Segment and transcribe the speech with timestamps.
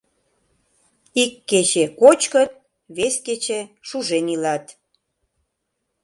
[1.23, 2.51] Ик кече кочкыт,
[2.95, 4.65] вес кече шужен илат.